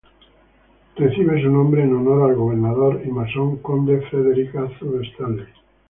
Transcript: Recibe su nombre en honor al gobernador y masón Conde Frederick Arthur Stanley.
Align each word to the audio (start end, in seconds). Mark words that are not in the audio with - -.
Recibe 0.95 1.39
su 1.43 1.49
nombre 1.51 1.83
en 1.83 1.93
honor 1.93 2.31
al 2.31 2.35
gobernador 2.35 3.03
y 3.05 3.11
masón 3.11 3.57
Conde 3.57 4.01
Frederick 4.09 4.55
Arthur 4.55 5.05
Stanley. 5.05 5.45